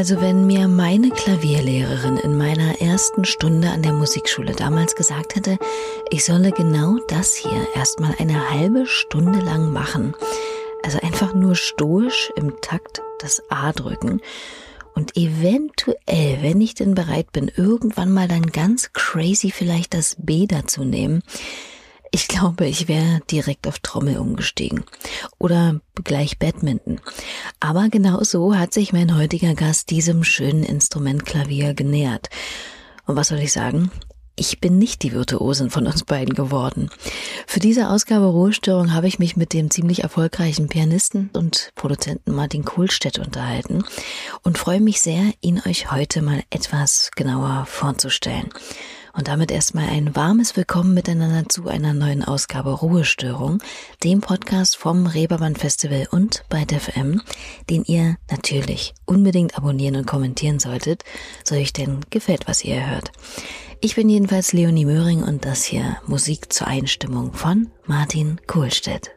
[0.00, 5.58] Also wenn mir meine Klavierlehrerin in meiner ersten Stunde an der Musikschule damals gesagt hätte,
[6.08, 10.14] ich solle genau das hier erstmal eine halbe Stunde lang machen,
[10.82, 14.22] also einfach nur stoisch im Takt das A drücken.
[14.94, 20.46] Und eventuell, wenn ich denn bereit bin, irgendwann mal dann ganz crazy vielleicht das B
[20.46, 21.22] dazu nehmen,
[22.10, 24.84] ich glaube, ich wäre direkt auf Trommel umgestiegen.
[25.38, 27.00] Oder gleich Badminton.
[27.60, 32.28] Aber genau so hat sich mein heutiger Gast diesem schönen Instrument Klavier genähert.
[33.06, 33.90] Und was soll ich sagen?
[34.36, 36.88] Ich bin nicht die Virtuosin von uns beiden geworden.
[37.46, 42.64] Für diese Ausgabe Ruhestörung habe ich mich mit dem ziemlich erfolgreichen Pianisten und Produzenten Martin
[42.64, 43.84] Kohlstedt unterhalten
[44.42, 48.48] und freue mich sehr, ihn euch heute mal etwas genauer vorzustellen.
[49.12, 53.62] Und damit erstmal ein warmes Willkommen miteinander zu einer neuen Ausgabe Ruhestörung,
[54.04, 57.20] dem Podcast vom Reeperbahn Festival und bei DFM,
[57.68, 61.04] den ihr natürlich unbedingt abonnieren und kommentieren solltet,
[61.44, 63.10] so euch denn gefällt, was ihr hört.
[63.80, 69.10] Ich bin jedenfalls Leonie Möhring und das hier Musik zur Einstimmung von Martin Kohlstedt.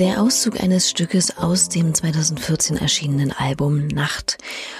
[0.00, 4.38] Der Auszug eines Stückes aus dem 2014 erschienenen Album Nacht.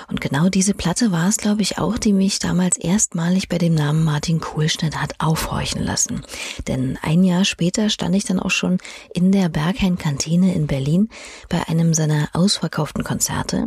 [0.09, 3.75] Und genau diese Platte war es, glaube ich, auch, die mich damals erstmalig bei dem
[3.75, 6.23] Namen Martin Kohlschnitt hat aufhorchen lassen.
[6.69, 8.79] Denn ein Jahr später stand ich dann auch schon
[9.13, 11.11] in der Berghain-Kantine in Berlin
[11.51, 13.67] bei einem seiner ausverkauften Konzerte,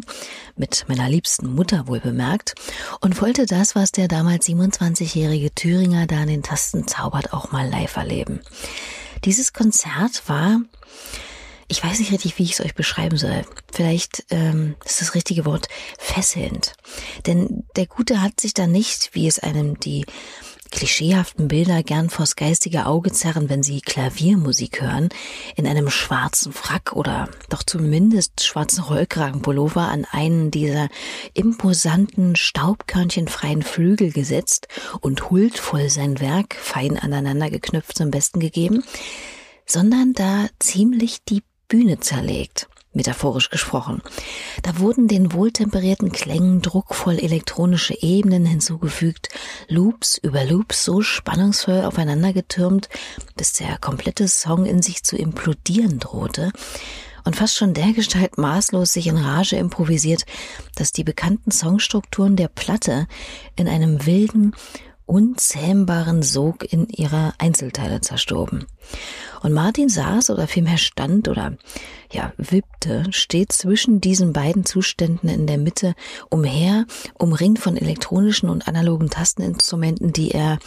[0.56, 2.56] mit meiner liebsten Mutter wohl bemerkt,
[3.00, 7.70] und wollte das, was der damals 27-jährige Thüringer da an den Tasten zaubert, auch mal
[7.70, 8.39] live erleben.
[9.23, 10.60] Dieses Konzert war
[11.68, 13.46] ich weiß nicht richtig, wie ich es euch beschreiben soll.
[13.72, 16.74] Vielleicht ähm, ist das richtige Wort fesselnd.
[17.26, 20.06] Denn der Gute hat sich da nicht, wie es einem die
[20.74, 25.10] klischeehaften Bilder gern vors geistige Auge zerren, wenn sie Klaviermusik hören,
[25.56, 30.90] in einem schwarzen Frack oder doch zumindest schwarzen Rollkragenpullover an einen dieser
[31.36, 34.68] imposanten, staubkörnchenfreien Flügel gesetzt
[35.00, 38.84] und huldvoll sein Werk, fein aneinander geknüpft, zum Besten gegeben,
[39.68, 44.04] sondern da ziemlich die Bühne zerlegt, metaphorisch gesprochen.
[44.61, 49.30] Da wurden den wohltemperierten Klängen druckvoll elektronische Ebenen hinzugefügt,
[49.70, 52.89] Loops über Loops so spannungsvoll aufeinander getürmt,
[53.38, 56.52] bis der komplette Song in sich zu implodieren drohte
[57.23, 60.28] und fast schon dergestalt maßlos sich in Rage improvisiert,
[60.76, 63.08] dass die bekannten Songstrukturen der Platte
[63.56, 64.54] in einem wilden,
[65.05, 68.65] unzähmbaren Sog in ihre Einzelteile zerstoben.
[69.41, 71.58] Und Martin saß oder vielmehr stand oder
[72.11, 75.95] ja, wippte stets zwischen diesen beiden Zuständen in der Mitte
[76.30, 76.86] umher,
[77.17, 80.59] umringt von elektronischen und analogen Tasteninstrumenten, die er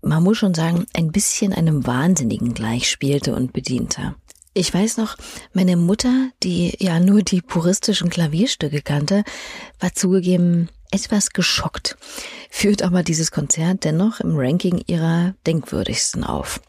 [0.00, 4.14] man muss schon sagen, ein bisschen einem Wahnsinnigen gleich spielte und bediente.
[4.54, 5.16] Ich weiß noch,
[5.54, 9.24] meine Mutter, die ja nur die puristischen Klavierstücke kannte,
[9.80, 11.96] war zugegeben etwas geschockt,
[12.50, 16.60] führt aber dieses Konzert dennoch im Ranking ihrer denkwürdigsten auf.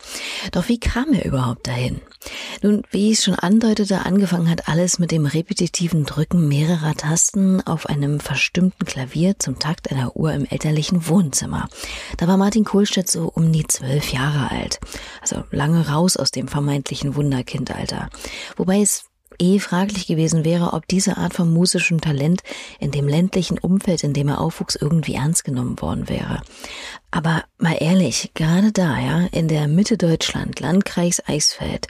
[0.52, 2.02] Doch wie kam er überhaupt dahin?
[2.62, 7.62] Nun, wie ich es schon andeutete, angefangen hat alles mit dem repetitiven Drücken mehrerer Tasten
[7.62, 11.68] auf einem verstimmten Klavier zum Takt einer Uhr im elterlichen Wohnzimmer.
[12.18, 14.80] Da war Martin Kohlstedt so um die zwölf Jahre alt.
[15.22, 18.10] Also lange raus aus dem vermeintlichen Wunderkindalter.
[18.56, 19.06] Wobei es
[19.40, 22.42] eh fraglich gewesen wäre, ob diese Art von musischem Talent
[22.80, 26.42] in dem ländlichen Umfeld, in dem er aufwuchs, irgendwie ernst genommen worden wäre.
[27.12, 31.88] Aber mal ehrlich, gerade da, ja, in der Mitte Deutschland, Landkreis Eisfeld,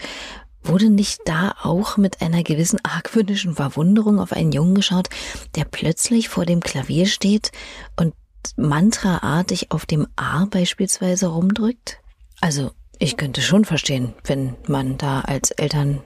[0.63, 5.09] wurde nicht da auch mit einer gewissen argwöhnischen Verwunderung auf einen Jungen geschaut,
[5.56, 7.51] der plötzlich vor dem Klavier steht
[7.95, 8.13] und
[8.56, 12.00] mantraartig auf dem A beispielsweise rumdrückt?
[12.41, 16.01] Also, ich könnte schon verstehen, wenn man da als Eltern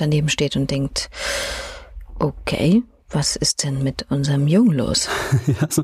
[0.00, 1.10] daneben steht und denkt,
[2.18, 2.82] okay,
[3.12, 5.08] was ist denn mit unserem Jungen los?
[5.46, 5.82] ja, so,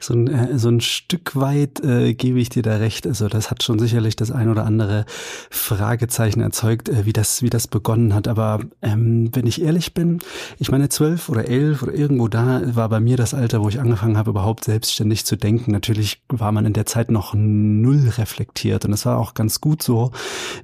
[0.00, 3.06] so, ein, äh, so ein Stück weit äh, gebe ich dir da recht.
[3.06, 5.04] Also das hat schon sicherlich das ein oder andere
[5.50, 8.28] Fragezeichen erzeugt, äh, wie das wie das begonnen hat.
[8.28, 10.20] Aber ähm, wenn ich ehrlich bin,
[10.58, 13.80] ich meine zwölf oder elf oder irgendwo da war bei mir das Alter, wo ich
[13.80, 15.72] angefangen habe, überhaupt selbstständig zu denken.
[15.72, 19.82] Natürlich war man in der Zeit noch null reflektiert und es war auch ganz gut
[19.82, 20.12] so,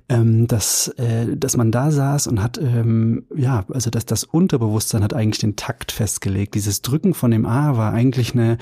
[0.09, 5.03] ähm, dass äh, dass man da saß und hat ähm, ja also dass das Unterbewusstsein
[5.03, 6.55] hat eigentlich den Takt festgelegt.
[6.55, 8.59] Dieses Drücken von dem A war eigentlich eine,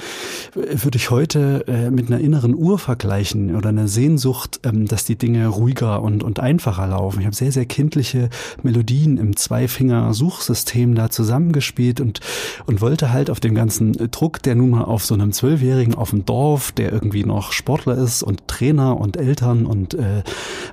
[0.55, 5.17] würde ich heute äh, mit einer inneren Uhr vergleichen oder einer Sehnsucht, ähm, dass die
[5.17, 7.19] Dinge ruhiger und, und einfacher laufen.
[7.19, 8.31] Ich habe sehr, sehr kindliche
[8.63, 12.21] Melodien im Zweifinger-Suchsystem da zusammengespielt und,
[12.67, 16.11] und wollte halt auf dem ganzen Druck, der nun mal auf so einem Zwölfjährigen auf
[16.11, 20.23] dem Dorf, der irgendwie noch Sportler ist und Trainer und Eltern und äh,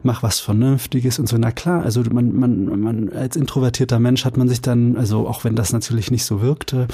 [0.03, 1.35] mach was Vernünftiges und so.
[1.39, 5.43] Na klar, also man, man, man als introvertierter Mensch hat man sich dann, also auch
[5.43, 6.87] wenn das natürlich nicht so wirkte,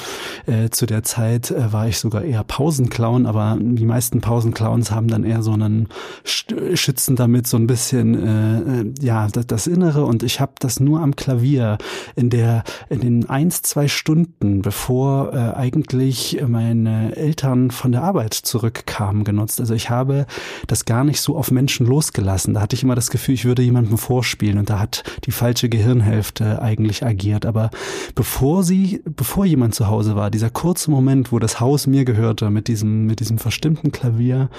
[0.45, 5.07] äh, zu der Zeit äh, war ich sogar eher Pausenclown, aber die meisten Pausenclowns haben
[5.07, 5.87] dann eher so einen
[6.23, 10.79] Schützen damit so ein bisschen äh, äh, ja das, das Innere und ich habe das
[10.79, 11.77] nur am Klavier
[12.15, 18.33] in der in den eins zwei Stunden bevor äh, eigentlich meine Eltern von der Arbeit
[18.33, 19.59] zurückkamen genutzt.
[19.59, 20.27] Also ich habe
[20.67, 22.53] das gar nicht so auf Menschen losgelassen.
[22.53, 25.69] Da hatte ich immer das Gefühl, ich würde jemandem vorspielen und da hat die falsche
[25.69, 27.45] Gehirnhälfte eigentlich agiert.
[27.45, 27.71] Aber
[28.13, 32.49] bevor sie, bevor jemand zu Hause war, dieser kurze Moment, wo das Haus mir gehörte
[32.49, 34.49] mit diesem, mit diesem verstimmten Klavier,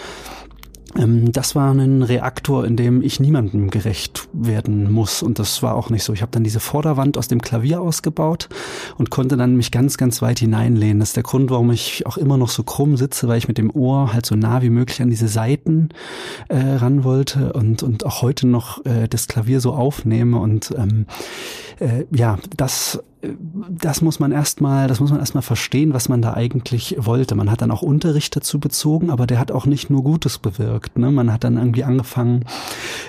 [0.96, 5.22] ähm, das war ein Reaktor, in dem ich niemandem gerecht werden muss.
[5.22, 6.12] Und das war auch nicht so.
[6.12, 8.48] Ich habe dann diese Vorderwand aus dem Klavier ausgebaut
[8.96, 11.00] und konnte dann mich ganz, ganz weit hineinlehnen.
[11.00, 13.58] Das ist der Grund, warum ich auch immer noch so krumm sitze, weil ich mit
[13.58, 15.90] dem Ohr halt so nah wie möglich an diese Seiten
[16.48, 20.38] äh, ran wollte und, und auch heute noch äh, das Klavier so aufnehme.
[20.38, 21.06] Und ähm,
[21.78, 23.02] äh, ja, das
[23.70, 27.34] das muss man erstmal, das muss man erstmal verstehen, was man da eigentlich wollte.
[27.34, 30.98] Man hat dann auch Unterricht dazu bezogen, aber der hat auch nicht nur Gutes bewirkt.
[30.98, 31.10] Ne?
[31.10, 32.44] Man hat dann irgendwie angefangen,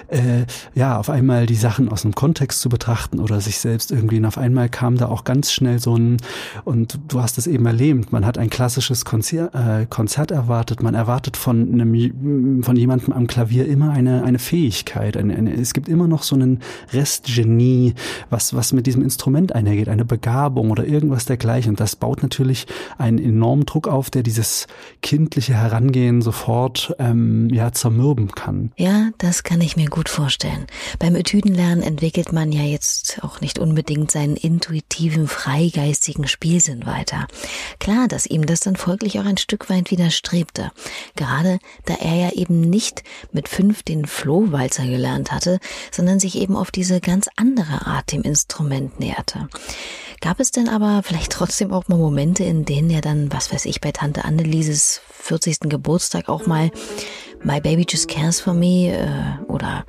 [0.07, 4.17] äh, ja, auf einmal die Sachen aus dem Kontext zu betrachten oder sich selbst irgendwie.
[4.17, 6.17] Und auf einmal kam da auch ganz schnell so ein,
[6.65, 10.81] und du hast es eben erlebt, man hat ein klassisches Konzert, äh, Konzert erwartet.
[10.81, 15.17] Man erwartet von einem, von jemandem am Klavier immer eine, eine Fähigkeit.
[15.17, 16.59] Eine, eine, es gibt immer noch so einen
[16.93, 17.93] Restgenie,
[18.29, 21.71] was, was mit diesem Instrument einhergeht, eine Begabung oder irgendwas dergleichen.
[21.71, 22.65] Und das baut natürlich
[22.97, 24.67] einen enormen Druck auf, der dieses
[25.01, 28.71] kindliche Herangehen sofort ähm, ja zermürben kann.
[28.77, 30.67] Ja, das kann ich mir gut vorstellen.
[30.99, 37.27] Beim Etüdenlernen entwickelt man ja jetzt auch nicht unbedingt seinen intuitiven, freigeistigen Spielsinn weiter.
[37.79, 40.71] Klar, dass ihm das dann folglich auch ein Stück weit widerstrebte.
[41.15, 45.59] Gerade da er ja eben nicht mit fünf den Flohwalzer gelernt hatte,
[45.91, 49.47] sondern sich eben auf diese ganz andere Art dem Instrument näherte.
[50.21, 53.65] Gab es denn aber vielleicht trotzdem auch mal Momente, in denen er dann, was weiß
[53.65, 55.61] ich, bei Tante Annelieses 40.
[55.61, 56.71] Geburtstag auch mal
[57.43, 59.85] My Baby Just Cares for Me äh, oder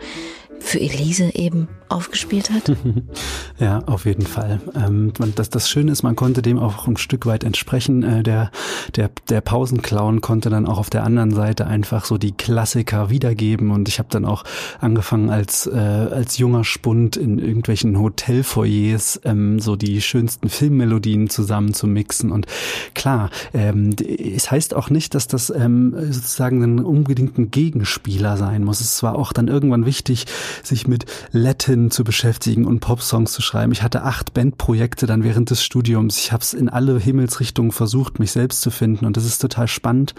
[0.60, 2.76] für Elise eben aufgespielt hat?
[3.58, 4.60] ja, auf jeden Fall.
[4.76, 8.04] Ähm, das, das Schöne ist, man konnte dem auch ein Stück weit entsprechen.
[8.04, 8.52] Äh, der,
[8.94, 13.72] der, der Pausenclown konnte dann auch auf der anderen Seite einfach so die Klassiker wiedergeben
[13.72, 14.44] und ich habe dann auch
[14.80, 21.74] angefangen als, äh, als junger Spund in irgendwelchen Hotelfoyers ähm, so die schönsten Filmmelodien zusammen
[21.74, 22.46] zu mixen und
[22.94, 28.62] klar, ähm, es heißt auch nicht, dass das ähm, sozusagen ein unbedingt ein Gegenspieler sein
[28.62, 28.80] muss.
[28.80, 30.26] Es war auch dann irgendwann wichtig,
[30.62, 33.72] sich mit Latin zu beschäftigen und Popsongs zu schreiben.
[33.72, 36.18] Ich hatte acht Bandprojekte dann während des Studiums.
[36.18, 39.06] Ich habe es in alle Himmelsrichtungen versucht, mich selbst zu finden.
[39.06, 40.14] Und das ist total spannend,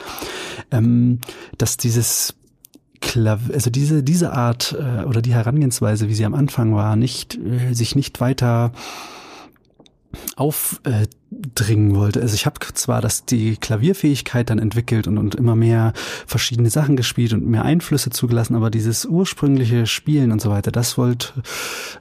[0.71, 1.19] ähm,
[1.57, 2.35] dass dieses
[3.01, 7.37] Klav also diese diese Art äh, oder die Herangehensweise, wie sie am Anfang war, nicht
[7.37, 8.73] äh, sich nicht weiter
[10.35, 12.21] auf äh, dringen wollte.
[12.21, 15.93] Also ich habe zwar das die Klavierfähigkeit dann entwickelt und, und immer mehr
[16.25, 20.97] verschiedene Sachen gespielt und mehr Einflüsse zugelassen, aber dieses ursprüngliche Spielen und so weiter, das
[20.97, 21.33] wollte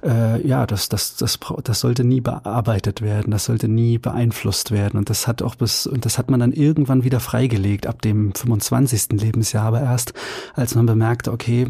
[0.03, 4.99] äh, ja, das das das das sollte nie bearbeitet werden, das sollte nie beeinflusst werden
[4.99, 8.35] und das hat auch bis und das hat man dann irgendwann wieder freigelegt ab dem
[8.35, 9.21] 25.
[9.21, 10.15] Lebensjahr, aber erst
[10.55, 11.67] als man bemerkte, okay,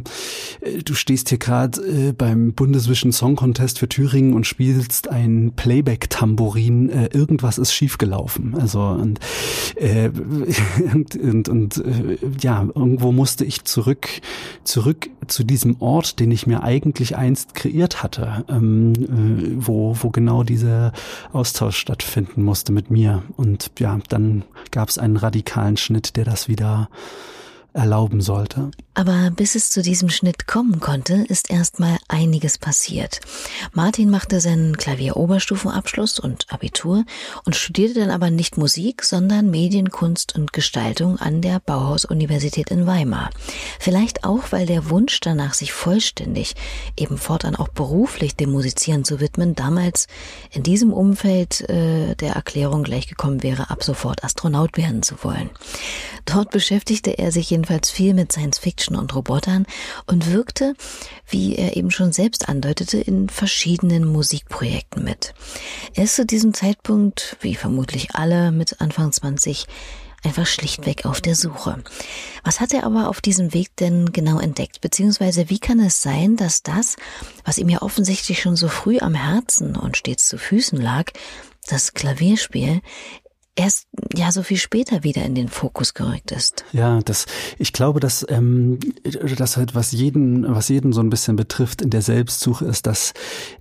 [0.61, 5.53] äh, du stehst hier gerade äh, beim Bundesvision Song Contest für Thüringen und spielst ein
[5.57, 8.55] Playback Tambourin äh, irgendwas was ist schiefgelaufen.
[8.61, 9.21] Also und,
[9.77, 10.11] äh,
[10.93, 14.07] und, und, und äh, ja, irgendwo musste ich zurück,
[14.65, 20.11] zurück zu diesem Ort, den ich mir eigentlich einst kreiert hatte, ähm, äh, wo, wo
[20.11, 20.93] genau dieser
[21.33, 23.23] Austausch stattfinden musste mit mir.
[23.39, 26.91] Und ja, dann gab es einen radikalen Schnitt, der das wieder
[27.73, 28.71] erlauben sollte.
[28.99, 33.21] Aber bis es zu diesem Schnitt kommen konnte, ist erstmal einiges passiert.
[33.73, 37.05] Martin machte seinen Klavieroberstufenabschluss und Abitur
[37.45, 43.31] und studierte dann aber nicht Musik, sondern Medienkunst und Gestaltung an der Bauhaus-Universität in Weimar.
[43.79, 46.57] Vielleicht auch, weil der Wunsch danach, sich vollständig,
[46.97, 50.09] eben fortan auch beruflich dem Musizieren zu widmen, damals
[50.51, 55.51] in diesem Umfeld äh, der Erklärung gleichgekommen wäre, ab sofort Astronaut werden zu wollen.
[56.25, 59.67] Dort beschäftigte er sich jedenfalls viel mit Science Fiction und Robotern
[60.07, 60.75] und wirkte,
[61.29, 65.35] wie er eben schon selbst andeutete, in verschiedenen Musikprojekten mit.
[65.95, 69.67] Er ist zu diesem Zeitpunkt, wie vermutlich alle mit Anfang 20,
[70.25, 71.83] einfach schlichtweg auf der Suche.
[72.43, 74.81] Was hat er aber auf diesem Weg denn genau entdeckt?
[74.81, 76.97] Beziehungsweise wie kann es sein, dass das,
[77.45, 81.13] was ihm ja offensichtlich schon so früh am Herzen und stets zu Füßen lag,
[81.69, 82.81] das Klavierspiel,
[83.59, 86.65] erst ja so viel später wieder in den Fokus gerückt ist.
[86.73, 87.27] Ja, das
[87.59, 88.79] ich glaube, dass ähm,
[89.37, 93.15] das halt was jeden was jeden so ein bisschen betrifft in der Selbstsuche ist, dass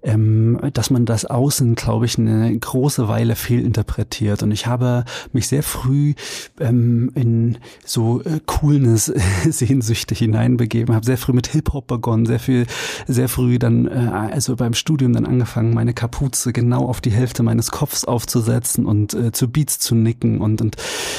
[0.04, 5.48] ähm, dass man das Außen, glaube ich, eine große Weile fehlinterpretiert und ich habe mich
[5.48, 6.14] sehr früh
[6.60, 9.06] ähm, in so äh, Coolness
[9.50, 12.68] Sehnsüchte hineinbegeben, habe sehr früh mit Hip Hop begonnen, sehr viel
[13.08, 17.42] sehr früh dann äh, also beim Studium dann angefangen, meine Kapuze genau auf die Hälfte
[17.42, 20.76] meines Kopfs aufzusetzen und äh, zu Beats zu nicken und, und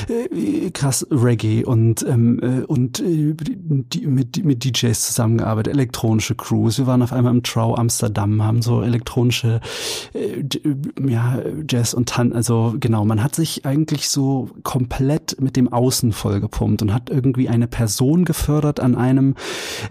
[0.08, 6.78] äh, krass Reggae und, ähm, äh, und äh, die, mit, mit DJs zusammengearbeitet, elektronische Crews.
[6.78, 9.60] Wir waren auf einmal im Trau Amsterdam, haben so elektronische
[10.12, 10.44] äh,
[11.08, 16.12] ja, Jazz und Tan, also genau, man hat sich eigentlich so komplett mit dem Außen
[16.12, 19.34] vollgepumpt und hat irgendwie eine Person gefördert an einem,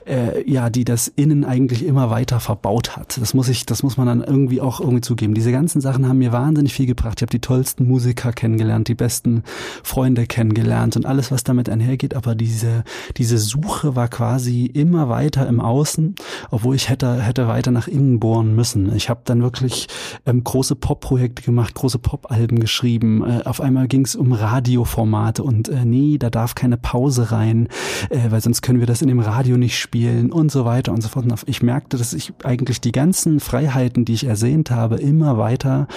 [0.05, 3.19] äh, ja, die das Innen eigentlich immer weiter verbaut hat.
[3.19, 5.33] Das muss ich, das muss man dann irgendwie auch irgendwie zugeben.
[5.33, 7.19] Diese ganzen Sachen haben mir wahnsinnig viel gebracht.
[7.19, 9.43] Ich habe die tollsten Musiker kennengelernt kennengelernt, die besten
[9.83, 12.15] Freunde kennengelernt und alles, was damit einhergeht.
[12.15, 12.83] Aber diese,
[13.17, 16.15] diese Suche war quasi immer weiter im Außen,
[16.49, 18.95] obwohl ich hätte, hätte weiter nach innen bohren müssen.
[18.95, 19.87] Ich habe dann wirklich
[20.25, 23.23] ähm, große Pop-Projekte gemacht, große Pop-Alben geschrieben.
[23.23, 27.67] Äh, auf einmal ging es um Radioformate und äh, nee, da darf keine Pause rein,
[28.09, 31.01] äh, weil sonst können wir das in dem Radio nicht spielen und so weiter und
[31.01, 31.25] so fort.
[31.25, 35.87] Und ich merkte, dass ich eigentlich die ganzen Freiheiten, die ich ersehnt habe, immer weiter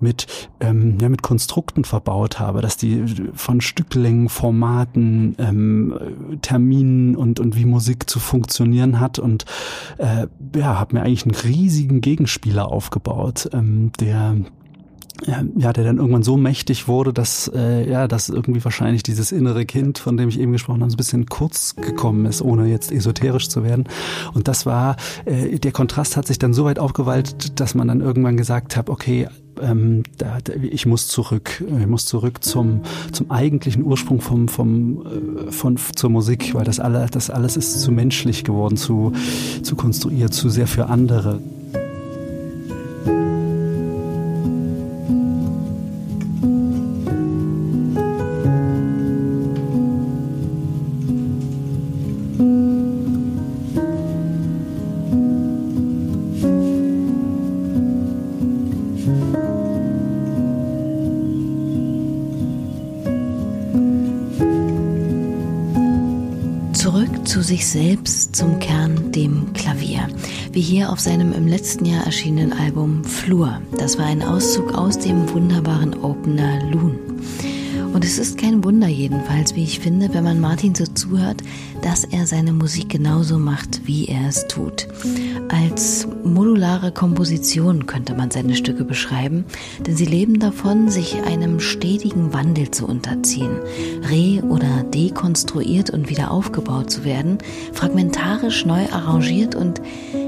[0.00, 0.26] mit,
[0.60, 3.04] ähm, ja, mit Konstrukten verbaut habe, dass die
[3.34, 9.44] von Stücklängen, Formaten, ähm, Terminen und, und wie Musik zu funktionieren hat und
[9.98, 14.36] äh, ja, habe mir eigentlich einen riesigen Gegenspieler aufgebaut, ähm, der
[15.26, 19.64] ja, der dann irgendwann so mächtig wurde, dass äh, ja, dass irgendwie wahrscheinlich dieses innere
[19.64, 22.90] Kind, von dem ich eben gesprochen habe, so ein bisschen kurz gekommen ist, ohne jetzt
[22.92, 23.84] esoterisch zu werden.
[24.34, 28.00] Und das war äh, der Kontrast hat sich dann so weit aufgewaltet, dass man dann
[28.00, 29.28] irgendwann gesagt hat, okay,
[29.60, 35.06] ähm, da, ich muss zurück, ich muss zurück zum, zum eigentlichen Ursprung vom, vom,
[35.48, 39.12] äh, von, zur Musik, weil das, alle, das alles ist zu menschlich geworden, zu,
[39.62, 41.40] zu konstruiert, zu sehr für andere.
[67.40, 70.06] Sich selbst zum Kern, dem Klavier.
[70.52, 73.62] Wie hier auf seinem im letzten Jahr erschienenen Album Flur.
[73.78, 76.98] Das war ein Auszug aus dem wunderbaren Opener Loon.
[78.02, 81.40] Und es ist kein Wunder jedenfalls, wie ich finde, wenn man Martin so zuhört,
[81.82, 84.88] dass er seine Musik genauso macht, wie er es tut.
[85.48, 89.44] Als modulare Komposition könnte man seine Stücke beschreiben,
[89.86, 93.60] denn sie leben davon, sich einem stetigen Wandel zu unterziehen,
[94.10, 97.38] re- oder dekonstruiert und wieder aufgebaut zu werden,
[97.72, 99.80] fragmentarisch neu arrangiert und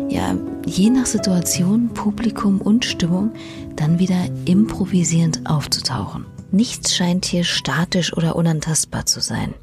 [0.08, 3.32] ja, je nach Situation, Publikum und Stimmung
[3.74, 6.26] dann wieder improvisierend aufzutauchen.
[6.54, 9.54] Nichts scheint hier statisch oder unantastbar zu sein.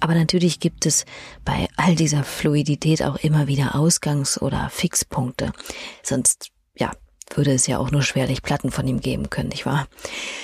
[0.00, 1.06] Aber natürlich gibt es
[1.42, 5.54] bei all dieser Fluidität auch immer wieder Ausgangs- oder Fixpunkte.
[6.02, 6.92] Sonst, ja,
[7.34, 9.88] würde es ja auch nur schwerlich Platten von ihm geben können, nicht wahr?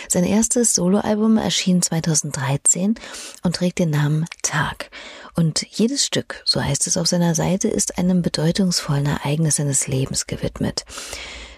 [0.09, 2.95] Sein erstes Soloalbum erschien 2013
[3.42, 4.90] und trägt den Namen Tag.
[5.35, 10.26] Und jedes Stück, so heißt es auf seiner Seite, ist einem bedeutungsvollen Ereignis seines Lebens
[10.26, 10.87] gewidmet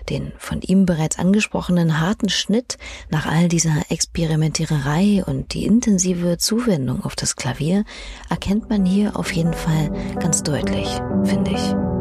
[0.02, 2.78] den von ihm bereits angesprochenen harten Schnitt
[3.10, 7.84] nach all dieser Experimentiererei und die intensive Zuwendung auf das Klavier
[8.28, 9.90] erkennt man hier auf jeden Fall
[10.20, 10.88] ganz deutlich,
[11.24, 11.91] finde ich.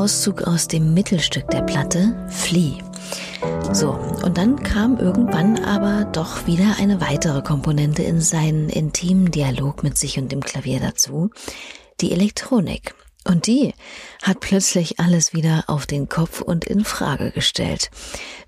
[0.00, 2.78] Auszug aus dem Mittelstück der Platte, Flee.
[3.70, 3.90] So,
[4.24, 9.98] und dann kam irgendwann aber doch wieder eine weitere Komponente in seinen intimen Dialog mit
[9.98, 11.28] sich und dem Klavier dazu,
[12.00, 12.94] die Elektronik.
[13.24, 13.74] Und die
[14.22, 17.90] hat plötzlich alles wieder auf den Kopf und in Frage gestellt.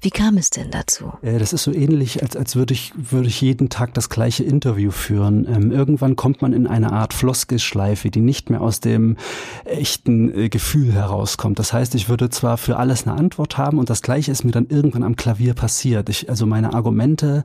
[0.01, 1.13] Wie kam es denn dazu?
[1.21, 4.91] Das ist so ähnlich, als, als würde ich, würde ich jeden Tag das gleiche Interview
[4.91, 5.47] führen.
[5.47, 9.19] Ähm, irgendwann kommt man in eine Art Floskelschleife, die nicht mehr aus dem
[9.67, 11.59] echten äh, Gefühl herauskommt.
[11.59, 14.53] Das heißt, ich würde zwar für alles eine Antwort haben und das Gleiche ist mir
[14.53, 16.09] dann irgendwann am Klavier passiert.
[16.09, 17.45] Ich, also meine Argumente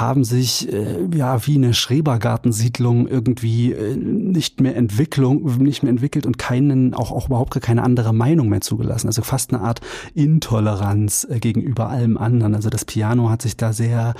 [0.00, 6.26] haben sich äh, ja wie eine Schrebergartensiedlung irgendwie äh, nicht mehr Entwicklung, nicht mehr entwickelt
[6.26, 9.08] und keinen, auch, auch überhaupt keine andere Meinung mehr zugelassen.
[9.08, 9.80] Also fast eine Art
[10.14, 12.54] Intoleranz äh, gegenüber allem anderen.
[12.54, 14.14] Also das Piano hat sich da sehr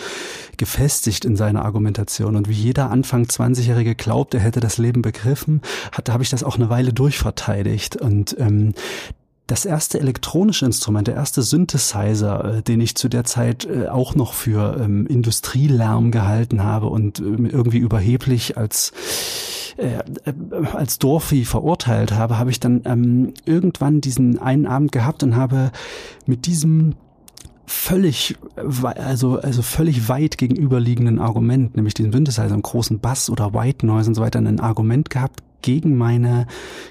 [0.56, 2.36] gefestigt in seiner Argumentation.
[2.36, 6.30] Und wie jeder Anfang 20-Jährige glaubt, er hätte das Leben begriffen, hat, da habe ich
[6.30, 7.96] das auch eine Weile durchverteidigt.
[7.96, 8.74] Und ähm,
[9.50, 14.14] das erste elektronische Instrument, der erste Synthesizer, äh, den ich zu der Zeit äh, auch
[14.14, 18.92] noch für ähm, Industrielärm gehalten habe und äh, irgendwie überheblich als
[19.76, 19.98] äh,
[20.72, 25.72] als Dorfi verurteilt habe, habe ich dann ähm, irgendwann diesen einen Abend gehabt und habe
[26.26, 26.94] mit diesem
[27.66, 33.86] völlig, also, also völlig weit gegenüberliegenden Argument, nämlich den Synthesizer, einen großen Bass oder White
[33.86, 36.46] Noise und so weiter, ein Argument gehabt gegen meine,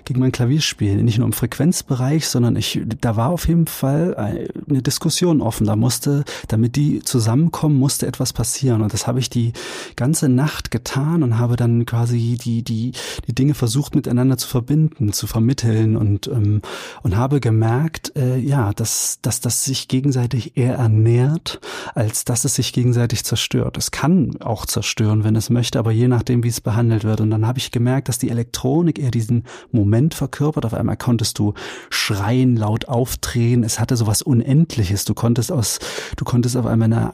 [0.06, 1.04] gegen mein Klavierspiel.
[1.04, 5.66] Nicht nur im Frequenzbereich, sondern ich, da war auf jeden Fall eine Diskussion offen.
[5.68, 8.82] Da musste, damit die zusammenkommen, musste etwas passieren.
[8.82, 9.54] Und das habe ich die
[9.96, 12.92] ganze Nacht getan und habe dann quasi die, die,
[13.28, 16.62] die Dinge versucht miteinander zu verbinden, zu vermitteln und, ähm,
[17.04, 21.60] und habe gemerkt, äh, ja, dass, dass das sich gegenseitig eher ernährt,
[21.96, 23.78] als dass es sich gegenseitig zerstört.
[23.78, 27.22] Es kann auch zerstören, wenn es möchte, aber je nachdem, wie es behandelt wird.
[27.22, 30.66] Und dann habe ich gemerkt, dass die Elektronik Elektronik eher diesen Moment verkörpert.
[30.66, 31.54] Auf einmal konntest du
[31.90, 33.64] schreien, laut aufdrehen.
[33.64, 35.06] Es hatte sowas Unendliches.
[35.06, 35.80] Du konntest aus,
[36.18, 37.14] du konntest auf einmal eine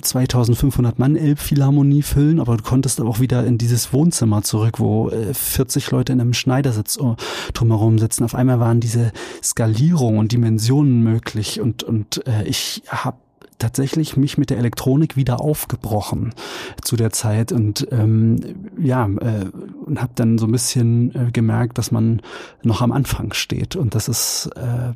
[0.00, 5.10] 2500 äh, Mann Elbphilharmonie füllen, aber du konntest auch wieder in dieses Wohnzimmer zurück, wo
[5.10, 7.14] 40 äh, Leute in einem Schneidersitz äh,
[7.52, 8.24] drumherum sitzen.
[8.24, 13.16] Auf einmal waren diese Skalierungen und Dimensionen möglich und, und äh, ich habe
[13.60, 16.34] tatsächlich mich mit der Elektronik wieder aufgebrochen
[16.82, 19.46] zu der Zeit und ähm, ja äh,
[19.86, 22.22] und habe dann so ein bisschen äh, gemerkt, dass man
[22.62, 24.92] noch am Anfang steht und das ist äh,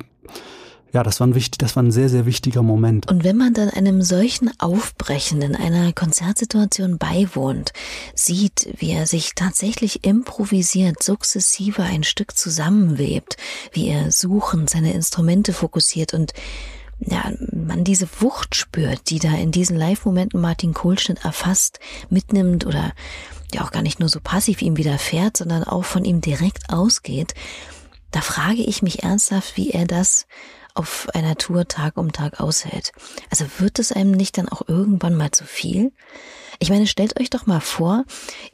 [0.95, 3.11] ja, das war ein wichtig, das war ein sehr, sehr wichtiger Moment.
[3.11, 7.73] Und wenn man dann einem solchen Aufbrechen in einer Konzertsituation beiwohnt,
[8.13, 13.35] sieht, wie er sich tatsächlich improvisiert, sukzessive ein Stück zusammenwebt,
[13.73, 16.31] wie er suchend seine Instrumente fokussiert und
[16.99, 21.79] ja, man diese Wucht spürt, die da in diesen Live-Momenten Martin Kohlschnitt erfasst,
[22.09, 22.93] mitnimmt oder
[23.53, 27.33] ja auch gar nicht nur so passiv ihm widerfährt, sondern auch von ihm direkt ausgeht,
[28.11, 30.25] da frage ich mich ernsthaft, wie er das
[30.73, 32.91] auf einer Tour Tag um Tag aushält.
[33.29, 35.91] Also wird es einem nicht dann auch irgendwann mal zu viel?
[36.59, 38.05] Ich meine, stellt euch doch mal vor,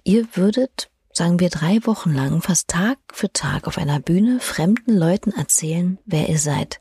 [0.03, 4.95] ihr würdet, sagen wir, drei Wochen lang fast Tag für Tag auf einer Bühne fremden
[4.95, 6.79] Leuten erzählen, wer ihr seid.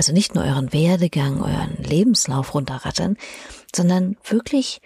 [0.00, 3.18] Also nicht nur euren Werdegang, euren Lebenslauf runterrattern,
[3.76, 4.80] sondern wirklich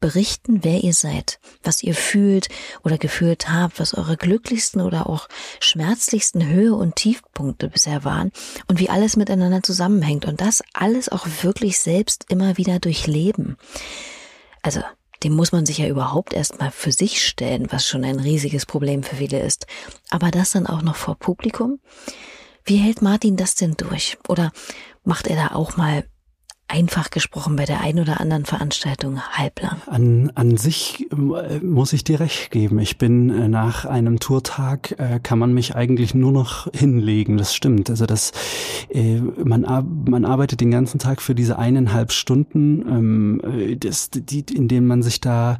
[0.00, 2.48] berichten, wer ihr seid, was ihr fühlt
[2.82, 5.28] oder gefühlt habt, was eure glücklichsten oder auch
[5.60, 8.32] schmerzlichsten Höhe- und Tiefpunkte bisher waren
[8.66, 13.56] und wie alles miteinander zusammenhängt und das alles auch wirklich selbst immer wieder durchleben.
[14.62, 14.80] Also,
[15.22, 19.04] dem muss man sich ja überhaupt erstmal für sich stellen, was schon ein riesiges Problem
[19.04, 19.68] für viele ist.
[20.10, 21.78] Aber das dann auch noch vor Publikum?
[22.64, 24.18] Wie hält Martin das denn durch?
[24.28, 24.52] Oder
[25.04, 26.04] macht er da auch mal
[26.70, 29.76] einfach gesprochen bei der einen oder anderen Veranstaltung halblang.
[29.86, 32.78] An, an sich äh, muss ich dir recht geben.
[32.78, 37.36] Ich bin äh, nach einem Tourtag, äh, kann man mich eigentlich nur noch hinlegen.
[37.36, 37.90] Das stimmt.
[37.90, 38.32] Also das,
[39.42, 39.62] man,
[40.08, 45.02] man arbeitet den ganzen Tag für diese eineinhalb Stunden, ähm, das, die, in denen man
[45.02, 45.58] sich da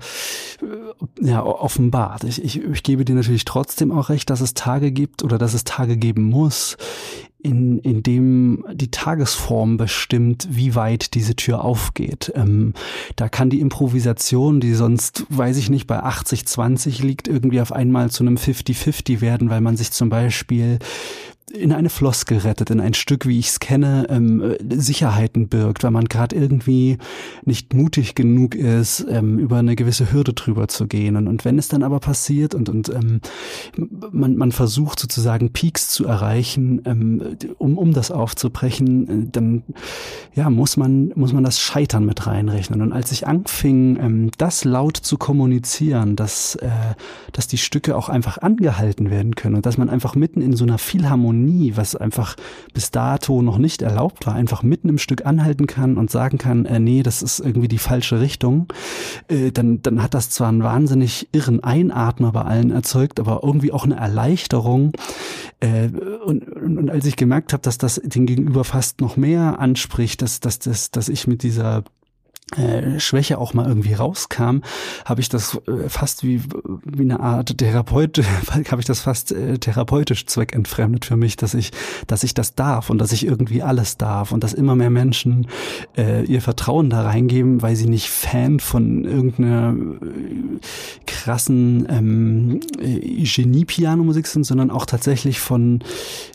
[1.20, 2.24] ja, offenbart.
[2.24, 5.54] Ich, ich, ich gebe dir natürlich trotzdem auch recht, dass es Tage gibt oder dass
[5.54, 6.76] es Tage geben muss,
[7.42, 12.32] in, in dem die Tagesform bestimmt, wie weit diese Tür aufgeht.
[12.34, 12.74] Ähm,
[13.16, 18.10] da kann die Improvisation, die sonst, weiß ich nicht, bei 80-20 liegt, irgendwie auf einmal
[18.10, 20.78] zu einem 50-50 werden, weil man sich zum Beispiel
[21.52, 25.90] in eine Floskel rettet, in ein Stück, wie ich es kenne, ähm, Sicherheiten birgt, weil
[25.90, 26.98] man gerade irgendwie
[27.44, 31.16] nicht mutig genug ist, ähm, über eine gewisse Hürde drüber zu gehen.
[31.16, 33.20] Und, und wenn es dann aber passiert und, und ähm,
[34.12, 39.62] man, man versucht sozusagen Peaks zu erreichen, ähm, um, um das aufzubrechen, äh, dann
[40.34, 42.80] ja, muss man, muss man das Scheitern mit reinrechnen.
[42.80, 46.70] Und als ich anfing, ähm, das laut zu kommunizieren, dass, äh,
[47.32, 50.64] dass die Stücke auch einfach angehalten werden können und dass man einfach mitten in so
[50.64, 52.36] einer Philharmonie Genie, was einfach
[52.74, 56.66] bis dato noch nicht erlaubt war, einfach mitten im Stück anhalten kann und sagen kann,
[56.66, 58.66] äh, nee, das ist irgendwie die falsche Richtung,
[59.28, 63.72] äh, dann, dann hat das zwar einen wahnsinnig irren Einatmer bei allen erzeugt, aber irgendwie
[63.72, 64.92] auch eine Erleichterung.
[65.60, 65.88] Äh,
[66.24, 70.22] und, und, und als ich gemerkt habe, dass das den Gegenüber fast noch mehr anspricht,
[70.22, 71.84] dass, dass, dass, dass ich mit dieser
[72.56, 74.60] äh, Schwäche auch mal irgendwie rauskam,
[75.04, 76.42] habe ich das äh, fast wie,
[76.84, 78.20] wie eine Art Therapeut,
[78.70, 81.70] habe ich das fast äh, therapeutisch zweckentfremdet für mich, dass ich,
[82.06, 85.46] dass ich das darf und dass ich irgendwie alles darf und dass immer mehr Menschen
[85.96, 90.58] äh, ihr Vertrauen da reingeben, weil sie nicht Fan von irgendeiner äh,
[91.06, 95.84] krassen ähm, Genie-Pianomusik sind, sondern auch tatsächlich von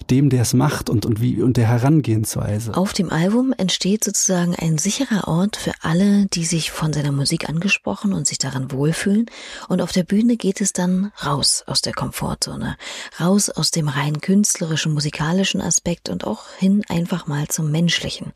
[0.09, 2.75] dem, der es macht und, und wie und der Herangehensweise.
[2.75, 7.11] Auf dem Album entsteht sozusagen ein sicherer Ort für alle alle, die sich von seiner
[7.11, 9.25] Musik angesprochen und sich daran wohlfühlen.
[9.67, 12.77] Und auf der Bühne geht es dann raus aus der Komfortzone,
[13.19, 18.33] raus aus dem rein künstlerischen, musikalischen Aspekt und auch hin einfach mal zum menschlichen,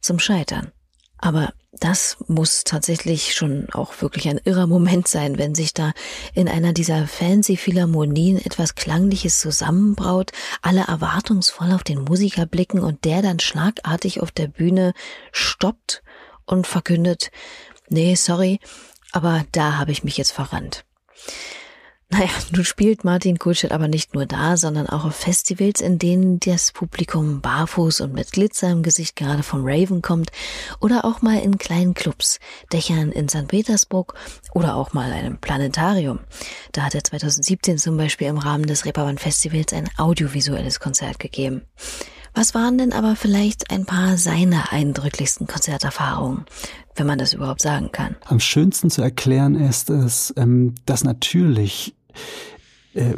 [0.00, 0.72] zum Scheitern.
[1.18, 5.92] Aber das muss tatsächlich schon auch wirklich ein irrer Moment sein, wenn sich da
[6.34, 10.32] in einer dieser fancy Philharmonien etwas Klangliches zusammenbraut,
[10.62, 14.92] alle erwartungsvoll auf den Musiker blicken und der dann schlagartig auf der Bühne
[15.30, 16.02] stoppt
[16.46, 17.30] und verkündet,
[17.88, 18.60] nee, sorry,
[19.12, 20.84] aber da habe ich mich jetzt verrannt.
[22.12, 26.38] Naja, nun spielt Martin Kulstedt aber nicht nur da, sondern auch auf Festivals, in denen
[26.40, 30.30] das Publikum barfuß und mit Glitzer im Gesicht gerade vom Raven kommt
[30.78, 32.38] oder auch mal in kleinen Clubs,
[32.70, 33.48] Dächern in St.
[33.48, 34.14] Petersburg
[34.52, 36.20] oder auch mal einem Planetarium.
[36.72, 41.62] Da hat er 2017 zum Beispiel im Rahmen des Reeperbahn Festivals ein audiovisuelles Konzert gegeben.
[42.34, 46.46] Was waren denn aber vielleicht ein paar seiner eindrücklichsten Konzerterfahrungen,
[46.96, 48.16] wenn man das überhaupt sagen kann?
[48.24, 51.94] Am schönsten zu erklären ist es, ähm, dass natürlich
[52.94, 53.14] äh,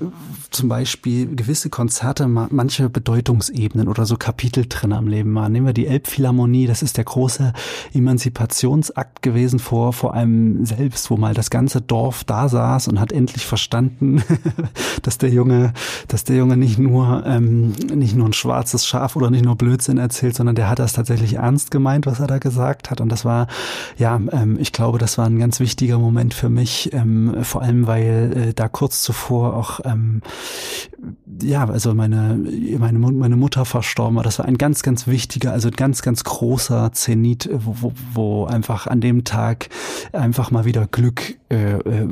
[0.50, 5.50] zum Beispiel gewisse Konzerte manche Bedeutungsebenen oder so Kapitel drin am Leben waren.
[5.50, 7.52] Nehmen wir die Elbphilharmonie, das ist der große
[7.92, 13.10] Emanzipationsakt gewesen vor, vor einem selbst, wo mal das ganze Dorf da saß und hat
[13.10, 14.22] endlich verstanden,
[15.02, 15.72] dass der Junge,
[16.06, 19.98] dass der Junge nicht nur, ähm, nicht nur ein schwarzes Schaf oder nicht nur Blödsinn
[19.98, 23.00] erzählt, sondern der hat das tatsächlich ernst gemeint, was er da gesagt hat.
[23.00, 23.48] Und das war,
[23.98, 27.88] ja, ähm, ich glaube, das war ein ganz wichtiger Moment für mich, ähm, vor allem,
[27.88, 30.20] weil äh, da kurz zuvor auch auch ähm,
[31.42, 32.38] ja, also meine,
[32.79, 34.22] meine, meine Mutter verstorben war.
[34.22, 38.44] Das war ein ganz, ganz wichtiger, also ein ganz, ganz großer Zenit, wo, wo, wo
[38.44, 39.68] einfach an dem Tag
[40.12, 42.05] einfach mal wieder Glück äh, äh,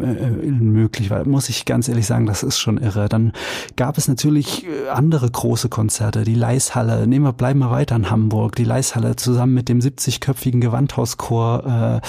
[0.50, 1.26] möglich war.
[1.26, 3.08] Muss ich ganz ehrlich sagen, das ist schon irre.
[3.08, 3.32] Dann
[3.76, 7.06] gab es natürlich äh, andere große Konzerte, die Leishalle.
[7.06, 8.56] Nehmen wir, bleiben wir weiter in Hamburg.
[8.56, 12.00] Die Leishalle zusammen mit dem 70-köpfigen Gewandhauschor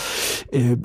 [0.51, 0.77] äh, äh,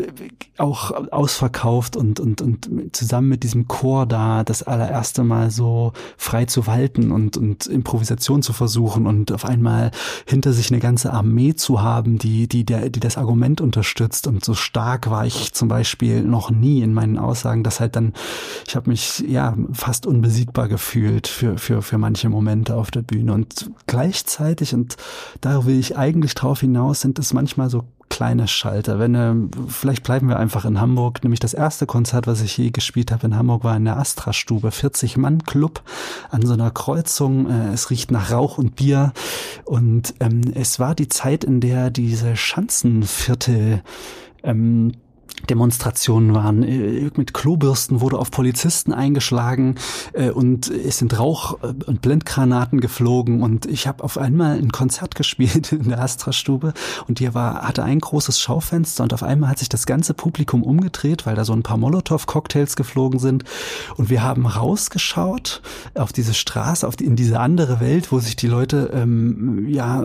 [0.58, 6.46] auch ausverkauft und, und, und zusammen mit diesem Chor da das allererste Mal so frei
[6.46, 9.90] zu walten und, und Improvisation zu versuchen und auf einmal
[10.26, 14.26] hinter sich eine ganze Armee zu haben, die, die, der, die das Argument unterstützt.
[14.26, 18.14] Und so stark war ich zum Beispiel noch nie in meinen Aussagen, dass halt dann,
[18.66, 23.32] ich habe mich ja fast unbesiegbar gefühlt für, für, für manche Momente auf der Bühne.
[23.32, 24.96] Und gleichzeitig, und
[25.40, 28.98] da will ich eigentlich drauf hinaus, sind es manchmal so kleine Schalter.
[28.98, 29.34] Wenn äh,
[29.68, 31.22] vielleicht bleiben wir einfach in Hamburg.
[31.22, 34.70] Nämlich das erste Konzert, was ich je gespielt habe in Hamburg, war in der Astra-Stube,
[34.70, 35.82] 40 Mann Club
[36.30, 37.48] an so einer Kreuzung.
[37.50, 39.12] Äh, es riecht nach Rauch und Bier
[39.64, 43.82] und ähm, es war die Zeit, in der diese Schanzenviertel
[44.42, 44.92] ähm,
[45.48, 46.62] Demonstrationen waren.
[46.62, 49.76] Äh, mit Klobürsten wurde auf Polizisten eingeschlagen
[50.12, 54.72] äh, und es sind Rauch- äh, und Blendgranaten geflogen und ich habe auf einmal ein
[54.72, 56.74] Konzert gespielt in der Astra-Stube
[57.06, 60.62] und die war, hatte ein großes Schaufenster und auf einmal hat sich das ganze Publikum
[60.62, 63.44] umgedreht, weil da so ein paar Molotow-Cocktails geflogen sind
[63.96, 65.62] und wir haben rausgeschaut
[65.94, 70.04] auf diese Straße, auf die, in diese andere Welt, wo sich die Leute ähm, ja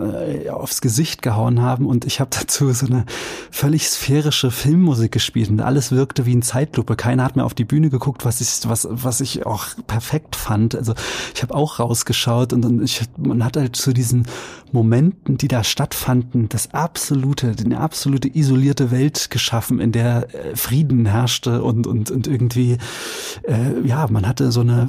[0.52, 3.04] aufs Gesicht gehauen haben und ich habe dazu so eine
[3.50, 6.96] völlig sphärische Filmmusik gespielt und alles wirkte wie in Zeitlupe.
[6.96, 10.74] Keiner hat mehr auf die Bühne geguckt, was ich, was, was ich auch perfekt fand.
[10.74, 10.92] Also
[11.34, 14.26] ich habe auch rausgeschaut und, und ich, man hat halt zu diesen
[14.72, 21.06] Momenten, die da stattfanden, das absolute, eine absolute isolierte Welt geschaffen, in der äh, Frieden
[21.06, 22.78] herrschte und, und, und irgendwie,
[23.44, 24.88] äh, ja, man hatte so eine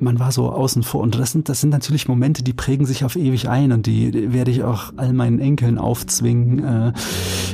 [0.00, 1.00] man war so außen vor.
[1.00, 4.32] Und das sind, das sind natürlich Momente, die prägen sich auf ewig ein und die
[4.32, 6.92] werde ich auch all meinen Enkeln aufzwingen, äh,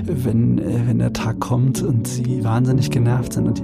[0.04, 3.46] wenn, äh, wenn der Tag kommt und sie wahnsinnig genervt sind.
[3.46, 3.62] Und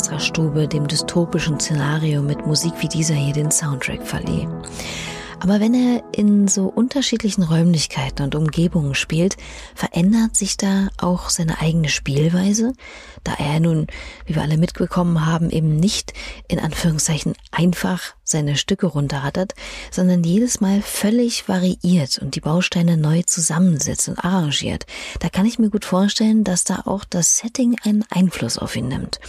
[0.00, 4.48] Astra-Stube dem dystopischen Szenario mit Musik wie dieser hier den Soundtrack verlieh.
[5.40, 9.36] Aber wenn er in so unterschiedlichen Räumlichkeiten und Umgebungen spielt,
[9.74, 12.72] verändert sich da auch seine eigene Spielweise,
[13.24, 13.86] da er nun,
[14.26, 16.12] wie wir alle mitbekommen haben, eben nicht
[16.48, 19.54] in Anführungszeichen einfach seine Stücke runterrattert,
[19.90, 24.86] sondern jedes Mal völlig variiert und die Bausteine neu zusammensetzt und arrangiert.
[25.18, 28.88] Da kann ich mir gut vorstellen, dass da auch das Setting einen Einfluss auf ihn
[28.88, 29.20] nimmt.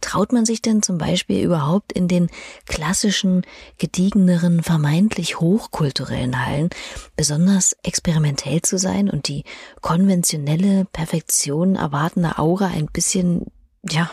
[0.00, 2.28] Traut man sich denn zum Beispiel überhaupt in den
[2.66, 3.46] klassischen,
[3.78, 6.70] gediegeneren, vermeintlich hochkulturellen Hallen
[7.16, 9.44] besonders experimentell zu sein und die
[9.80, 13.46] konventionelle Perfektion erwartende Aura ein bisschen
[13.90, 14.08] ja,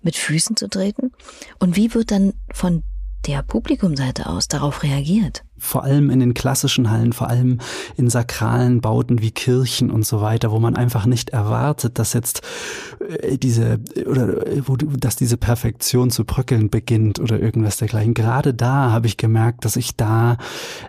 [0.00, 1.12] mit Füßen zu treten?
[1.58, 2.82] Und wie wird dann von
[3.26, 5.44] der Publikumseite aus darauf reagiert?
[5.60, 7.58] Vor allem in den klassischen Hallen, vor allem
[7.96, 12.42] in sakralen Bauten wie Kirchen und so weiter, wo man einfach nicht erwartet, dass jetzt
[13.20, 18.14] äh, diese oder äh, wo dass diese Perfektion zu bröckeln beginnt oder irgendwas dergleichen.
[18.14, 20.38] Gerade da habe ich gemerkt, dass ich da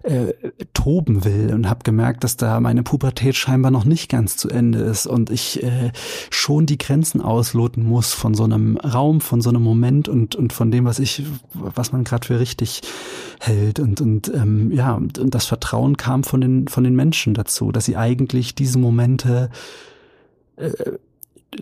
[0.04, 0.34] äh,
[0.74, 4.80] toben will und habe gemerkt, dass da meine Pubertät scheinbar noch nicht ganz zu Ende
[4.80, 5.92] ist und ich äh,
[6.30, 10.54] schon die Grenzen ausloten muss von so einem Raum, von so einem Moment und und
[10.54, 12.82] von dem, was ich was man gerade für richtig
[13.42, 17.71] hält und und ähm, ja, und das Vertrauen kam von den, von den Menschen dazu,
[17.71, 19.50] dass sie eigentlich diese Momente
[20.58, 20.71] äh,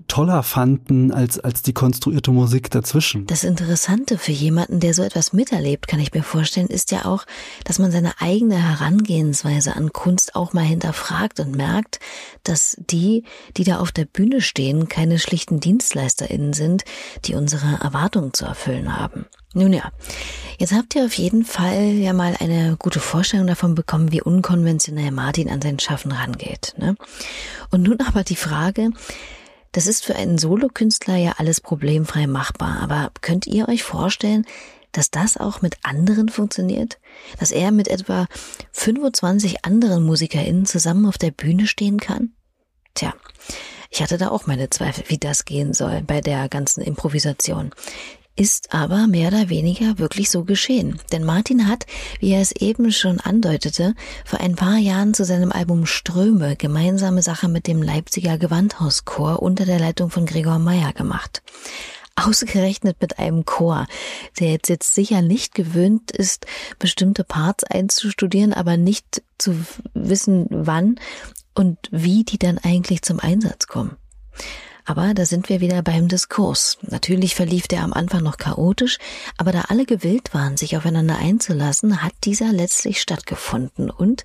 [0.08, 3.26] toller fanden als, als die konstruierte Musik dazwischen.
[3.26, 7.26] Das Interessante für jemanden, der so etwas miterlebt, kann ich mir vorstellen, ist ja auch,
[7.64, 12.00] dass man seine eigene Herangehensweise an Kunst auch mal hinterfragt und merkt,
[12.44, 13.24] dass die,
[13.58, 16.84] die da auf der Bühne stehen, keine schlichten DienstleisterInnen sind,
[17.26, 19.26] die unsere Erwartungen zu erfüllen haben.
[19.56, 19.92] Nun ja,
[20.60, 25.10] jetzt habt ihr auf jeden Fall ja mal eine gute Vorstellung davon bekommen, wie unkonventionell
[25.10, 26.76] Martin an sein Schaffen rangeht.
[26.78, 26.96] Ne?
[27.72, 28.92] Und nun aber die Frage,
[29.80, 34.46] das ist für einen Solokünstler ja alles problemfrei machbar, aber könnt ihr euch vorstellen,
[34.92, 37.00] dass das auch mit anderen funktioniert?
[37.40, 38.26] Dass er mit etwa
[38.74, 42.34] 25 anderen MusikerInnen zusammen auf der Bühne stehen kann?
[42.94, 43.14] Tja,
[43.90, 47.72] ich hatte da auch meine Zweifel, wie das gehen soll bei der ganzen Improvisation
[48.40, 50.98] ist aber mehr oder weniger wirklich so geschehen.
[51.12, 51.86] Denn Martin hat,
[52.22, 57.22] wie er es eben schon andeutete, vor ein paar Jahren zu seinem Album Ströme gemeinsame
[57.22, 61.44] Sache mit dem Leipziger Gewandhauschor unter der Leitung von Gregor Meyer gemacht.
[62.16, 63.88] Ausgerechnet mit einem Chor,
[64.40, 66.46] der jetzt, jetzt sicher nicht gewöhnt ist,
[66.80, 69.54] bestimmte Parts einzustudieren, aber nicht zu
[69.94, 70.98] wissen, wann
[71.56, 73.98] und wie die dann eigentlich zum Einsatz kommen.
[74.90, 76.80] Aber da sind wir wieder beim Diskurs.
[76.82, 78.98] Natürlich verlief der am Anfang noch chaotisch,
[79.38, 84.24] aber da alle gewillt waren, sich aufeinander einzulassen, hat dieser letztlich stattgefunden und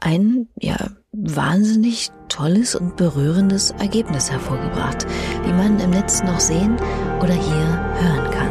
[0.00, 0.78] ein, ja,
[1.12, 5.06] wahnsinnig tolles und berührendes Ergebnis hervorgebracht,
[5.44, 6.76] wie man im Netz noch sehen
[7.20, 8.47] oder hier hören kann.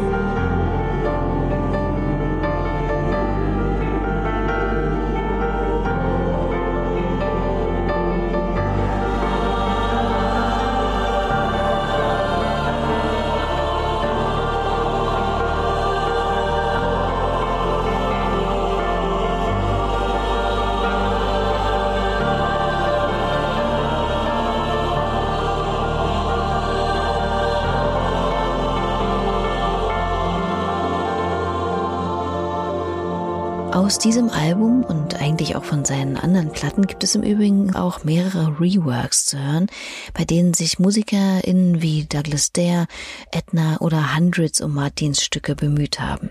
[33.88, 38.04] Aus diesem Album und eigentlich auch von seinen anderen Platten gibt es im Übrigen auch
[38.04, 39.68] mehrere Reworks zu hören,
[40.12, 42.86] bei denen sich MusikerInnen wie Douglas Dare,
[43.32, 46.28] Edna oder Hundreds um Martins Stücke bemüht haben.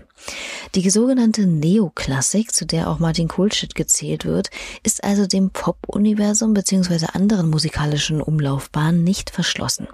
[0.76, 4.50] Die sogenannte Neoklassik, zu der auch Martin Kohlschmidt gezählt wird,
[4.84, 7.06] ist also dem Pop-Universum bzw.
[7.12, 9.88] anderen musikalischen Umlaufbahnen nicht verschlossen.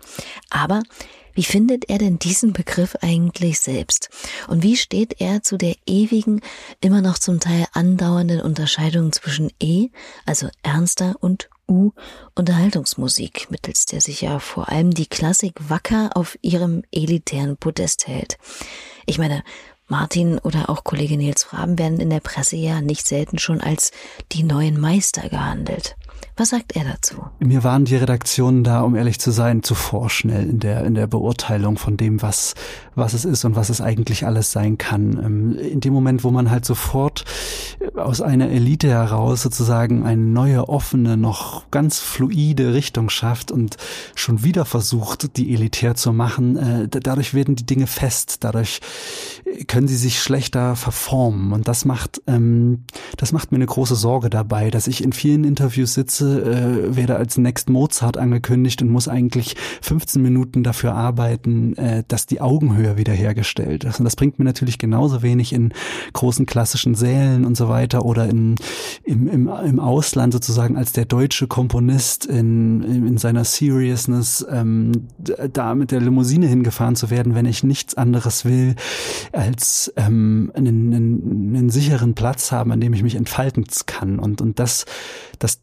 [0.50, 0.82] Aber
[1.34, 4.08] wie findet er denn diesen Begriff eigentlich selbst?
[4.48, 6.40] Und wie steht er zu der ewigen,
[6.80, 9.88] immer noch zum Teil andauernden Unterscheidung zwischen E,
[10.24, 11.92] also ernster, und U,
[12.34, 18.36] Unterhaltungsmusik, mittels der sich ja vor allem die Klassik wacker auf ihrem elitären Podest hält?
[19.06, 19.42] Ich meine,
[19.86, 23.92] Martin oder auch Kollege Nils Fraben werden in der Presse ja nicht selten schon als
[24.32, 25.96] die neuen Meister gehandelt.
[26.36, 27.14] Was sagt er dazu?
[27.38, 31.06] Mir waren die Redaktionen da, um ehrlich zu sein, zu vorschnell in der, in der
[31.06, 32.54] Beurteilung von dem, was,
[32.96, 35.12] was es ist und was es eigentlich alles sein kann.
[35.24, 37.24] Ähm, in dem Moment, wo man halt sofort
[37.94, 43.76] aus einer Elite heraus sozusagen eine neue, offene, noch ganz fluide Richtung schafft und
[44.16, 48.80] schon wieder versucht, die elitär zu machen, äh, dadurch werden die Dinge fest, dadurch
[49.68, 52.82] können sie sich schlechter verformen und das macht, ähm,
[53.18, 56.96] das macht mir eine große Sorge dabei, dass ich in vielen Interviews sitze Straße, äh,
[56.96, 62.40] werde als Next Mozart angekündigt und muss eigentlich 15 Minuten dafür arbeiten, äh, dass die
[62.40, 63.98] Augenhöhe wiederhergestellt ist.
[63.98, 65.72] Und das bringt mir natürlich genauso wenig in
[66.12, 68.56] großen klassischen Sälen und so weiter oder in,
[69.04, 74.92] im, im, im Ausland sozusagen als der deutsche Komponist in, in seiner Seriousness ähm,
[75.52, 78.74] da mit der Limousine hingefahren zu werden, wenn ich nichts anderes will,
[79.32, 84.18] als ähm, einen, einen, einen sicheren Platz haben, an dem ich mich entfalten kann.
[84.18, 84.86] Und, und das,
[85.38, 85.60] das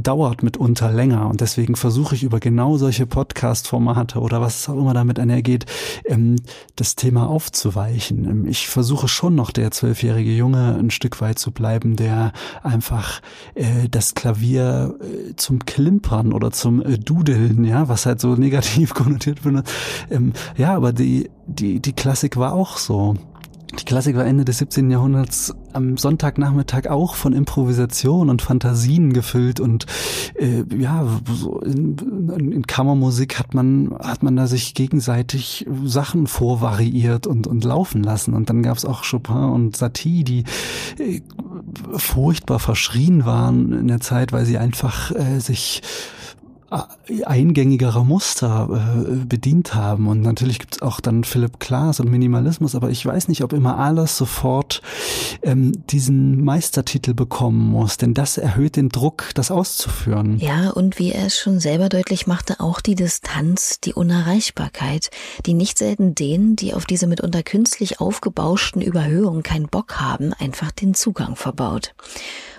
[0.00, 4.94] dauert mitunter länger und deswegen versuche ich über genau solche Podcast-Formate oder was auch immer
[4.94, 5.66] damit einhergeht,
[6.06, 6.36] ähm,
[6.76, 8.24] das Thema aufzuweichen.
[8.24, 13.20] Ähm, ich versuche schon noch der zwölfjährige Junge ein Stück weit zu bleiben, der einfach
[13.54, 18.94] äh, das Klavier äh, zum Klimpern oder zum äh, Dudeln, ja, was halt so negativ
[18.94, 19.68] konnotiert wird.
[20.10, 23.14] Ähm, ja, aber die, die, die Klassik war auch so.
[23.78, 24.90] Die Klassik war Ende des 17.
[24.90, 29.86] Jahrhunderts am Sonntagnachmittag auch von Improvisation und Fantasien gefüllt und
[30.36, 31.96] äh, ja, so in,
[32.52, 38.34] in Kammermusik hat man hat man da sich gegenseitig Sachen vorvariiert und und laufen lassen
[38.34, 40.44] und dann gab es auch Chopin und Satie, die
[40.98, 41.20] äh,
[41.96, 45.82] furchtbar verschrien waren in der Zeit, weil sie einfach äh, sich
[47.24, 48.68] eingängigerer Muster
[49.08, 50.08] äh, bedient haben.
[50.08, 53.52] Und natürlich gibt es auch dann Philipp Klaas und Minimalismus, aber ich weiß nicht, ob
[53.52, 54.82] immer alles sofort
[55.42, 60.38] ähm, diesen Meistertitel bekommen muss, denn das erhöht den Druck, das auszuführen.
[60.38, 65.10] Ja, und wie er es schon selber deutlich machte, auch die Distanz, die Unerreichbarkeit,
[65.46, 70.70] die nicht selten denen, die auf diese mitunter künstlich aufgebauschten Überhöhungen keinen Bock haben, einfach
[70.70, 71.94] den Zugang verbaut.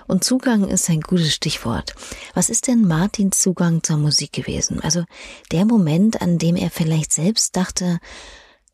[0.06, 1.94] Und Zugang ist ein gutes Stichwort.
[2.34, 4.80] Was ist denn Martins Zugang zur Musik gewesen?
[4.80, 5.04] Also
[5.52, 7.98] der Moment, an dem er vielleicht selbst dachte,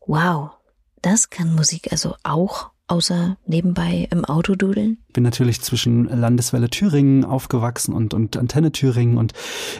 [0.05, 0.51] wow,
[1.01, 5.03] das kann Musik also auch außer nebenbei im Auto dudeln?
[5.13, 9.33] bin natürlich zwischen Landeswelle Thüringen aufgewachsen und, und Antenne Thüringen und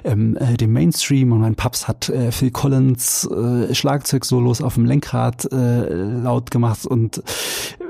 [0.04, 4.86] ähm, äh, dem Mainstream und mein Paps hat äh, Phil Collins äh, Schlagzeugsolos auf dem
[4.86, 7.22] Lenkrad äh, laut gemacht und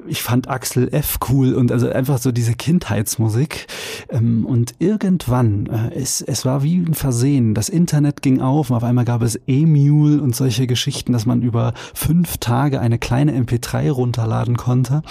[0.07, 1.17] ich fand Axel F.
[1.29, 3.67] cool und also einfach so diese Kindheitsmusik.
[4.09, 7.53] Ähm, und irgendwann äh, es, es war wie ein Versehen.
[7.53, 11.41] Das Internet ging auf und auf einmal gab es E-Mule und solche Geschichten dass man
[11.41, 15.03] über fünf Tage eine kleine MP3 runterladen konnte.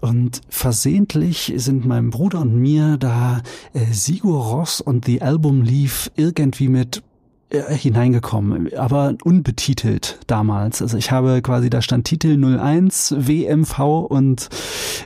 [0.00, 6.10] Und versehentlich sind meinem Bruder und mir da äh, Sigur Ross und The Album Leaf
[6.16, 7.02] irgendwie mit
[7.50, 10.82] hineingekommen, aber unbetitelt damals.
[10.82, 13.78] Also ich habe quasi, da stand Titel 01 WMV
[14.08, 14.48] und,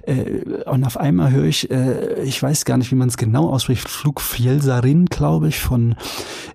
[0.02, 3.50] äh, und auf einmal höre ich, äh, ich weiß gar nicht, wie man es genau
[3.50, 5.96] ausspricht, Flug Fjellsarin, glaube ich, von,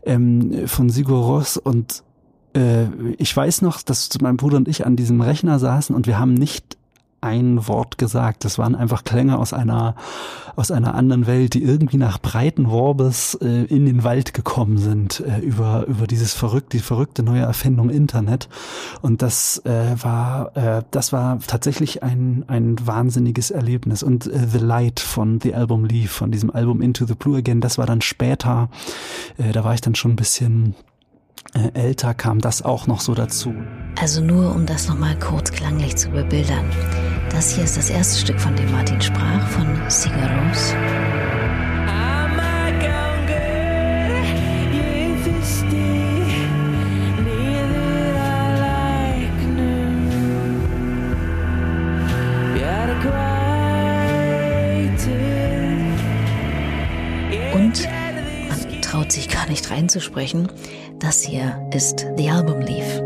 [0.04, 2.04] ähm, von Sigur Ross und
[2.56, 2.86] äh,
[3.18, 6.34] ich weiß noch, dass mein Bruder und ich an diesem Rechner saßen und wir haben
[6.34, 6.78] nicht
[7.24, 8.46] ein Wort gesagt.
[8.46, 9.96] Das waren einfach Klänge aus einer,
[10.56, 15.22] aus einer anderen Welt, die irgendwie nach breiten Worbes äh, in den Wald gekommen sind,
[15.22, 18.50] äh, über, über dieses verrückte, die verrückte neue Erfindung Internet.
[19.02, 24.04] Und das äh, war, äh, das war tatsächlich ein, ein wahnsinniges Erlebnis.
[24.04, 27.62] Und äh, The Light von The Album Leaf, von diesem Album Into the Blue Again,
[27.62, 28.70] das war dann später,
[29.38, 30.76] äh, da war ich dann schon ein bisschen
[31.54, 33.54] äh, älter kam das auch noch so dazu.
[34.00, 36.66] Also nur um das nochmal kurz klanglich zu bebildern.
[37.34, 40.74] Das hier ist das erste Stück, von dem Martin sprach, von Sigaros.
[57.54, 57.88] Und
[58.48, 60.48] man traut sich gar nicht reinzusprechen.
[61.00, 63.03] Das hier ist The Album Leaf.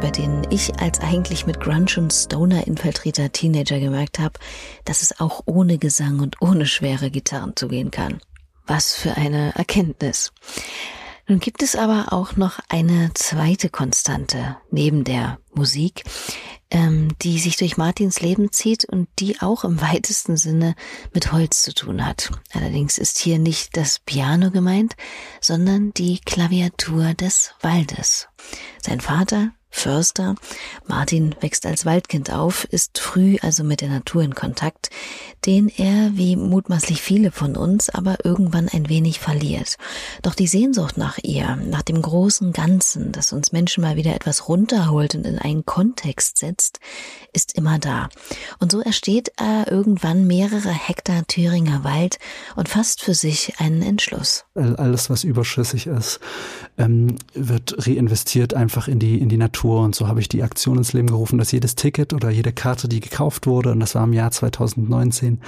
[0.00, 4.38] Bei denen ich als eigentlich mit Grunge und Stoner infiltrierter Teenager gemerkt habe,
[4.84, 8.20] dass es auch ohne Gesang und ohne schwere Gitarren zugehen kann.
[8.66, 10.32] Was für eine Erkenntnis.
[11.26, 16.04] Nun gibt es aber auch noch eine zweite Konstante neben der Musik,
[16.70, 20.76] ähm, die sich durch Martins Leben zieht und die auch im weitesten Sinne
[21.12, 22.30] mit Holz zu tun hat.
[22.52, 24.94] Allerdings ist hier nicht das Piano gemeint,
[25.40, 28.28] sondern die Klaviatur des Waldes.
[28.80, 30.34] Sein Vater, Förster,
[30.86, 34.90] Martin wächst als Waldkind auf, ist früh also mit der Natur in Kontakt,
[35.46, 39.76] den er, wie mutmaßlich viele von uns, aber irgendwann ein wenig verliert.
[40.22, 44.48] Doch die Sehnsucht nach ihr, nach dem großen Ganzen, das uns Menschen mal wieder etwas
[44.48, 46.80] runterholt und in einen Kontext setzt,
[47.32, 48.08] ist immer da.
[48.58, 52.18] Und so ersteht er irgendwann mehrere Hektar Thüringer Wald
[52.56, 54.44] und fasst für sich einen Entschluss.
[54.54, 56.20] Alles, was überschüssig ist,
[56.78, 59.57] ähm, wird reinvestiert einfach in die, in die Natur.
[59.64, 62.88] Und so habe ich die Aktion ins Leben gerufen, dass jedes Ticket oder jede Karte,
[62.88, 65.40] die gekauft wurde, und das war im Jahr 2019,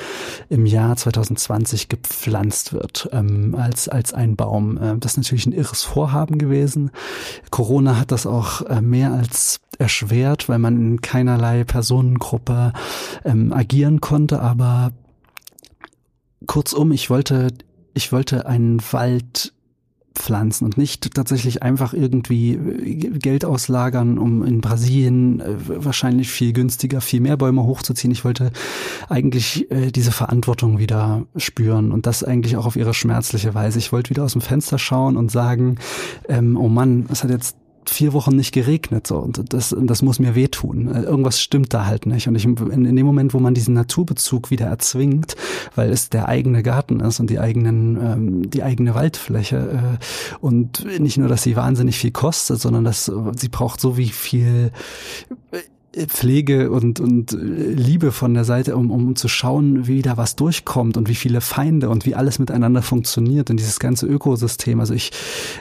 [0.49, 4.77] im Jahr 2020 gepflanzt wird ähm, als, als ein Baum.
[4.77, 6.91] Äh, das ist natürlich ein irres Vorhaben gewesen.
[7.51, 12.73] Corona hat das auch äh, mehr als erschwert, weil man in keinerlei Personengruppe
[13.25, 14.41] ähm, agieren konnte.
[14.41, 14.93] Aber
[16.47, 17.49] kurzum, ich wollte,
[17.95, 19.53] ich wollte einen Wald
[20.21, 26.53] pflanzen und nicht tatsächlich einfach irgendwie äh, Geld auslagern, um in Brasilien äh, wahrscheinlich viel
[26.53, 28.13] günstiger, viel mehr Bäume hochzuziehen.
[28.13, 28.53] Ich wollte
[29.09, 33.79] eigentlich äh, diese Verantwortung wieder spüren und das eigentlich auch auf ihre schmerzliche Weise.
[33.79, 35.77] Ich wollte wieder aus dem Fenster schauen und sagen,
[36.29, 37.57] ähm, oh Mann, es hat jetzt
[37.87, 40.89] vier Wochen nicht geregnet so und das das muss mir wehtun.
[40.89, 44.51] Irgendwas stimmt da halt nicht und ich in, in dem Moment, wo man diesen Naturbezug
[44.51, 45.37] wieder erzwingt,
[45.75, 50.85] weil es der eigene Garten ist und die eigenen ähm, die eigene Waldfläche äh, und
[51.01, 54.73] nicht nur, dass sie wahnsinnig viel kostet, sondern dass sie braucht so wie viel
[56.07, 60.97] Pflege und, und Liebe von der Seite, um, um zu schauen, wie da was durchkommt
[60.97, 64.79] und wie viele Feinde und wie alles miteinander funktioniert und dieses ganze Ökosystem.
[64.79, 65.11] Also ich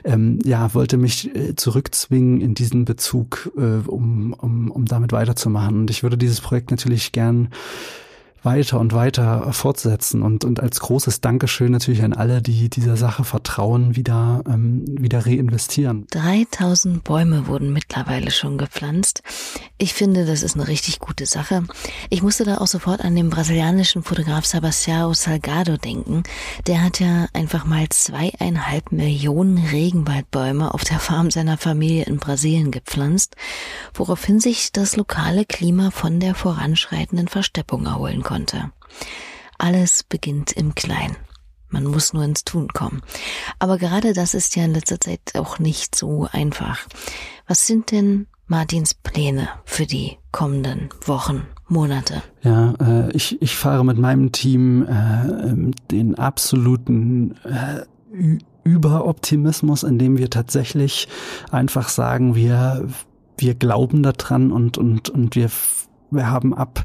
[0.04, 5.82] ähm, ja, wollte mich äh, zurückzwingen in diesen Bezug, äh, um, um, um damit weiterzumachen.
[5.82, 7.50] Und ich würde dieses Projekt natürlich gern
[8.44, 13.24] weiter und weiter fortsetzen und, und als großes Dankeschön natürlich an alle, die dieser Sache
[13.24, 16.08] vertrauen, wieder, ähm, wieder reinvestieren.
[16.12, 19.24] 3000 Bäume wurden mittlerweile schon gepflanzt.
[19.78, 21.64] Ich finde, das ist eine richtig gute Sache.
[22.10, 26.24] Ich musste da auch sofort an den brasilianischen Fotograf Sebastião Salgado denken.
[26.68, 32.72] Der hat ja einfach mal zweieinhalb Millionen Regenwaldbäume auf der Farm seiner Familie in Brasilien
[32.72, 33.36] gepflanzt,
[33.94, 38.29] woraufhin sich das lokale Klima von der voranschreitenden Versteppung erholen konnte.
[39.58, 41.18] Alles beginnt im Kleinen.
[41.70, 43.02] Man muss nur ins Tun kommen.
[43.60, 46.80] Aber gerade das ist ja in letzter Zeit auch nicht so einfach.
[47.48, 52.24] Was sind denn Martins Pläne für die kommenden Wochen, Monate?
[52.42, 57.86] Ja, äh, ich, ich fahre mit meinem Team äh, den absoluten äh,
[58.64, 61.08] Überoptimismus, indem wir tatsächlich
[61.52, 62.88] einfach sagen, wir,
[63.38, 65.50] wir glauben daran und, und, und wir,
[66.10, 66.84] wir haben ab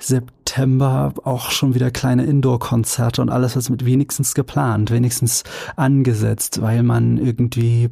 [0.00, 5.44] September auch schon wieder kleine Indoor-Konzerte und alles was mit wenigstens geplant, wenigstens
[5.76, 7.90] angesetzt, weil man irgendwie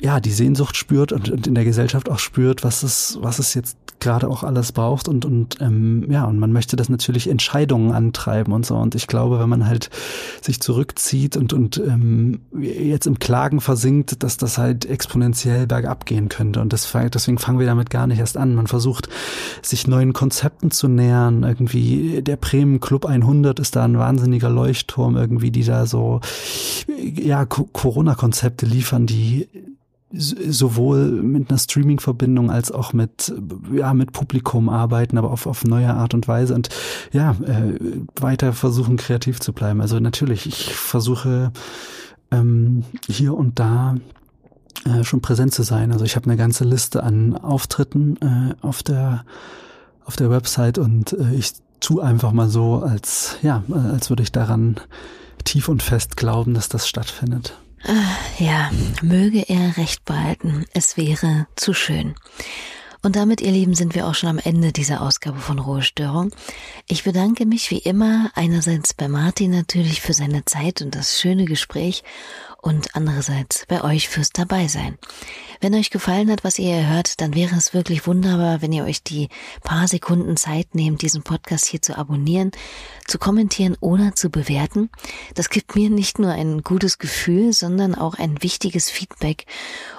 [0.00, 3.54] ja die Sehnsucht spürt und, und in der Gesellschaft auch spürt, was es was es
[3.54, 7.92] jetzt gerade auch alles braucht und und ähm, ja und man möchte das natürlich Entscheidungen
[7.92, 9.90] antreiben und so und ich glaube, wenn man halt
[10.42, 16.28] sich zurückzieht und und ähm, jetzt im Klagen versinkt, dass das halt exponentiell bergab gehen
[16.28, 18.54] könnte und das, deswegen fangen wir damit gar nicht erst an.
[18.54, 19.08] Man versucht
[19.62, 21.42] sich neuen Konzepten zu nähern.
[21.42, 26.20] Irgendwie der Bremen Club 100 ist da ein wahnsinniger Leuchtturm irgendwie, die da so
[26.86, 29.48] ja Corona-Konzepte liefern, die
[30.16, 33.32] sowohl mit einer Streaming-Verbindung als auch mit
[33.72, 36.68] ja mit Publikum arbeiten, aber auf auf neue Art und Weise und
[37.12, 37.78] ja äh,
[38.20, 39.80] weiter versuchen kreativ zu bleiben.
[39.80, 41.52] Also natürlich, ich versuche
[42.30, 43.96] ähm, hier und da
[44.84, 45.92] äh, schon präsent zu sein.
[45.92, 49.24] Also ich habe eine ganze Liste an Auftritten äh, auf der
[50.04, 53.62] auf der Website und äh, ich tu einfach mal so, als ja,
[53.92, 54.76] als würde ich daran
[55.44, 57.58] tief und fest glauben, dass das stattfindet.
[57.88, 58.70] Ah, ja,
[59.00, 60.64] möge er recht behalten.
[60.72, 62.16] Es wäre zu schön.
[63.00, 66.32] Und damit, ihr Lieben, sind wir auch schon am Ende dieser Ausgabe von Ruhestörung.
[66.88, 71.44] Ich bedanke mich wie immer einerseits bei Martin natürlich für seine Zeit und das schöne
[71.44, 72.02] Gespräch
[72.66, 74.98] und andererseits bei euch fürs Dabeisein.
[75.60, 79.04] Wenn euch gefallen hat, was ihr hört, dann wäre es wirklich wunderbar, wenn ihr euch
[79.04, 79.28] die
[79.62, 82.50] paar Sekunden Zeit nehmt, diesen Podcast hier zu abonnieren,
[83.06, 84.90] zu kommentieren oder zu bewerten.
[85.34, 89.46] Das gibt mir nicht nur ein gutes Gefühl, sondern auch ein wichtiges Feedback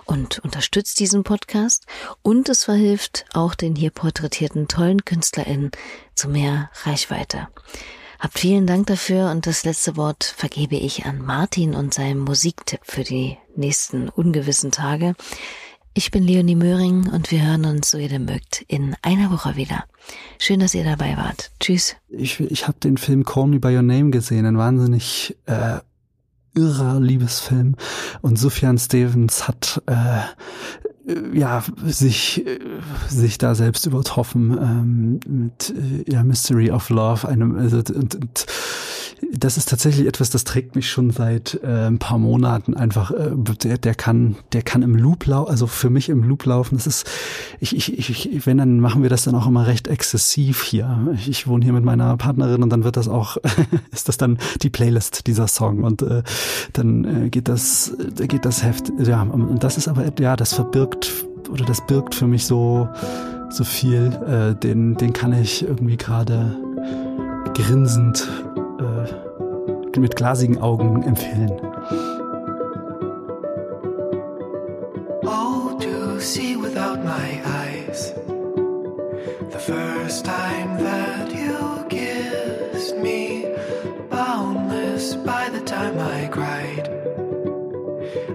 [0.03, 1.85] und unterstützt diesen Podcast
[2.21, 5.71] und es verhilft auch den hier porträtierten tollen KünstlerInnen
[6.15, 7.47] zu mehr Reichweite.
[8.19, 12.79] Habt vielen Dank dafür und das letzte Wort vergebe ich an Martin und seinem Musiktipp
[12.83, 15.15] für die nächsten ungewissen Tage.
[15.93, 19.55] Ich bin Leonie Möhring und wir hören uns, so ihr denn mögt, in einer Woche
[19.55, 19.85] wieder.
[20.37, 21.51] Schön, dass ihr dabei wart.
[21.59, 21.95] Tschüss.
[22.09, 25.79] Ich, ich habe den Film Call Me By Your Name gesehen, ein wahnsinnig äh,
[26.53, 27.75] irrer Liebesfilm.
[28.21, 30.21] Und Sufjan Stevens hat äh,
[31.33, 32.59] ja, sich, äh,
[33.07, 38.45] sich da selbst übertroffen ähm, mit äh, ja, Mystery of Love, einem, also, und, und
[39.31, 43.11] das ist tatsächlich etwas, das trägt mich schon seit äh, ein paar Monaten einfach.
[43.11, 43.31] Äh,
[43.63, 46.75] der, der kann, der kann im Loop laufen, also für mich im Loop laufen.
[46.75, 47.07] Das ist,
[47.59, 51.07] ich, ich, ich, wenn dann machen wir das dann auch immer recht exzessiv hier.
[51.15, 53.37] Ich, ich wohne hier mit meiner Partnerin und dann wird das auch,
[53.91, 56.23] ist das dann die Playlist dieser Song und äh,
[56.73, 58.91] dann äh, geht das, äh, geht das Heft.
[58.99, 61.11] Ja, und das ist aber ja, das verbirgt
[61.49, 62.87] oder das birgt für mich so
[63.49, 64.11] so viel.
[64.27, 66.55] Äh, den, den kann ich irgendwie gerade
[67.53, 68.27] grinsend
[68.79, 71.51] äh, mit glasigen Augen empfehlen.
[75.23, 78.13] Oh, to see without my eyes.
[79.51, 83.45] The first time that you kissed me,
[84.09, 86.89] boundless by the time I cried.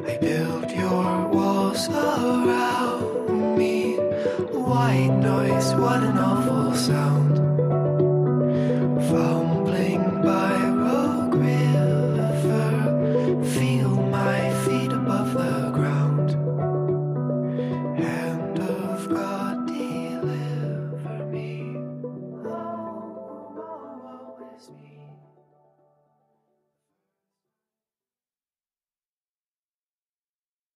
[0.07, 3.97] I built your walls around me.
[4.53, 6.42] White noise, what an awful